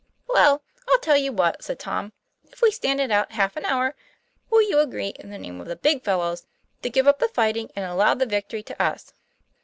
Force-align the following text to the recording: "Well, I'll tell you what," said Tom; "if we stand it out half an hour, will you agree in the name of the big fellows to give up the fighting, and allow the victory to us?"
"Well, 0.25 0.63
I'll 0.87 0.97
tell 0.97 1.15
you 1.15 1.31
what," 1.31 1.63
said 1.63 1.77
Tom; 1.77 2.11
"if 2.51 2.63
we 2.63 2.71
stand 2.71 2.99
it 2.99 3.11
out 3.11 3.33
half 3.33 3.55
an 3.55 3.65
hour, 3.65 3.93
will 4.49 4.63
you 4.63 4.79
agree 4.79 5.09
in 5.09 5.29
the 5.29 5.37
name 5.37 5.61
of 5.61 5.67
the 5.67 5.75
big 5.75 6.03
fellows 6.03 6.47
to 6.81 6.89
give 6.89 7.07
up 7.07 7.19
the 7.19 7.27
fighting, 7.27 7.69
and 7.75 7.85
allow 7.85 8.15
the 8.15 8.25
victory 8.25 8.63
to 8.63 8.81
us?" 8.81 9.13